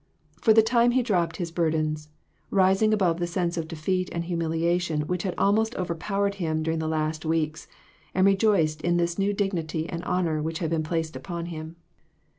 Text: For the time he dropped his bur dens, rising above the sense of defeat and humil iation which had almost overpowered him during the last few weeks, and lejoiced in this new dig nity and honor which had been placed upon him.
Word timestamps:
For 0.41 0.51
the 0.51 0.63
time 0.63 0.89
he 0.89 1.03
dropped 1.03 1.37
his 1.37 1.51
bur 1.51 1.69
dens, 1.69 2.09
rising 2.49 2.91
above 2.91 3.19
the 3.19 3.27
sense 3.27 3.55
of 3.55 3.67
defeat 3.67 4.09
and 4.11 4.23
humil 4.23 4.59
iation 4.59 5.05
which 5.05 5.21
had 5.21 5.35
almost 5.37 5.75
overpowered 5.75 6.33
him 6.41 6.63
during 6.63 6.79
the 6.79 6.87
last 6.87 7.21
few 7.21 7.29
weeks, 7.29 7.67
and 8.15 8.25
lejoiced 8.25 8.81
in 8.81 8.97
this 8.97 9.19
new 9.19 9.31
dig 9.31 9.53
nity 9.53 9.85
and 9.87 10.03
honor 10.03 10.41
which 10.41 10.57
had 10.57 10.71
been 10.71 10.81
placed 10.81 11.15
upon 11.15 11.45
him. 11.53 11.75